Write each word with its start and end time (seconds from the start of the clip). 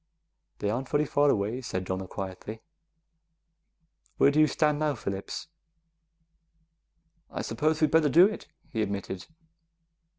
"They 0.57 0.71
aren't 0.71 0.89
very 0.89 1.05
far 1.05 1.29
away," 1.29 1.61
said 1.61 1.85
Donna 1.85 2.07
quietly. 2.07 2.63
"Where 4.17 4.31
do 4.31 4.39
you 4.39 4.47
stand 4.47 4.79
now, 4.79 4.95
Phillips?" 4.95 5.47
"I 7.29 7.43
suppose 7.43 7.79
we'd 7.81 7.91
better 7.91 8.09
do 8.09 8.25
it," 8.25 8.47
he 8.71 8.81
admitted. 8.81 9.27